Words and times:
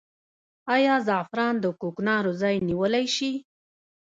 آیا 0.75 0.95
زعفران 1.07 1.55
د 1.61 1.65
کوکنارو 1.81 2.31
ځای 2.41 2.55
نیولی 2.69 3.05
شي؟ 3.15 3.31